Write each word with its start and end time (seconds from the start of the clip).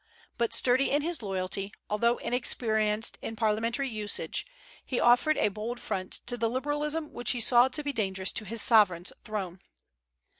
But 0.39 0.55
sturdy 0.55 0.89
in 0.89 1.03
his 1.03 1.21
loyalty, 1.21 1.71
although 1.87 2.17
inexperienced 2.17 3.19
in 3.21 3.35
parliamentary 3.35 3.87
usage, 3.87 4.47
he 4.83 4.99
offered 4.99 5.37
a 5.37 5.49
bold 5.49 5.79
front 5.79 6.21
to 6.25 6.37
the 6.37 6.49
liberalism 6.49 7.13
which 7.13 7.33
he 7.33 7.39
saw 7.39 7.67
to 7.67 7.83
be 7.83 7.93
dangerous 7.93 8.31
to 8.31 8.45
his 8.45 8.63
sovereign's 8.63 9.13
throne. 9.23 9.59